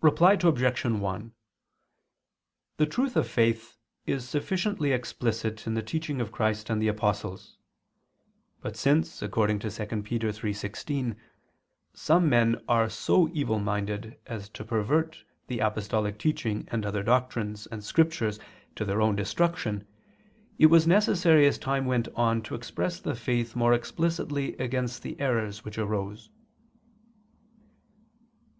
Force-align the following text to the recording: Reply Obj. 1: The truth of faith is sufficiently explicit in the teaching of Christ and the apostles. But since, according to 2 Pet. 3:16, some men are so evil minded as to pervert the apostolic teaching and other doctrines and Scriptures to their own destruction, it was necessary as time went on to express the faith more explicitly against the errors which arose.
Reply 0.00 0.34
Obj. 0.40 0.84
1: 0.84 1.32
The 2.76 2.86
truth 2.86 3.16
of 3.16 3.26
faith 3.28 3.76
is 4.06 4.28
sufficiently 4.28 4.92
explicit 4.92 5.66
in 5.66 5.74
the 5.74 5.82
teaching 5.82 6.20
of 6.20 6.30
Christ 6.30 6.70
and 6.70 6.80
the 6.80 6.86
apostles. 6.86 7.56
But 8.60 8.76
since, 8.76 9.20
according 9.20 9.58
to 9.58 9.68
2 9.72 9.76
Pet. 9.86 9.90
3:16, 10.20 11.16
some 11.92 12.28
men 12.28 12.62
are 12.68 12.88
so 12.88 13.28
evil 13.32 13.58
minded 13.58 14.16
as 14.26 14.48
to 14.50 14.64
pervert 14.64 15.24
the 15.48 15.58
apostolic 15.58 16.20
teaching 16.20 16.68
and 16.70 16.86
other 16.86 17.02
doctrines 17.02 17.66
and 17.66 17.82
Scriptures 17.82 18.38
to 18.76 18.84
their 18.84 19.02
own 19.02 19.16
destruction, 19.16 19.88
it 20.60 20.66
was 20.66 20.86
necessary 20.86 21.48
as 21.48 21.58
time 21.58 21.84
went 21.84 22.06
on 22.14 22.42
to 22.42 22.54
express 22.54 23.00
the 23.00 23.16
faith 23.16 23.56
more 23.56 23.74
explicitly 23.74 24.56
against 24.58 25.02
the 25.02 25.18
errors 25.18 25.64
which 25.64 25.78
arose. 25.78 26.30